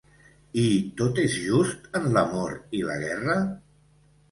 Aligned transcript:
I 0.61 0.63
tot 1.01 1.21
és 1.25 1.35
just 1.43 1.85
en 2.01 2.09
l'amor 2.17 2.57
i 2.81 2.83
la 2.91 2.99
guerra? 3.07 3.39